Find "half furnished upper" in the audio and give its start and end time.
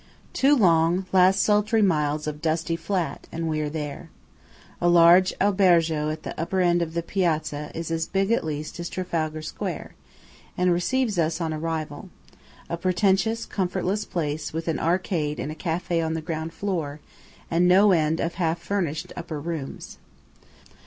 18.41-19.39